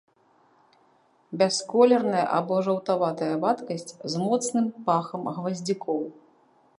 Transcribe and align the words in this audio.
Бясколерная 1.41 2.23
або 2.37 2.55
жаўтаватая 2.69 3.29
вадкасць 3.43 3.93
з 4.15 4.23
моцным 4.25 4.65
пахам 4.89 5.21
гваздзікоў. 5.37 6.01